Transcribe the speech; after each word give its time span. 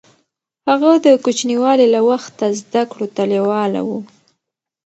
هغه 0.69 0.91
د 1.05 1.07
کوچنيوالي 1.23 1.87
له 1.95 2.01
وخته 2.09 2.45
زده 2.59 2.83
کړو 2.91 3.07
ته 3.15 3.21
لېواله 3.31 3.81
و. 3.87 3.89